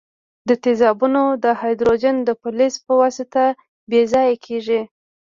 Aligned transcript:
د 0.47 0.49
تیزابونو 0.63 1.21
هایدروجن 1.61 2.15
د 2.23 2.29
فلز 2.41 2.73
په 2.85 2.93
واسطه 3.01 3.43
بې 3.89 4.01
ځایه 4.13 4.35
کیږي. 4.45 4.81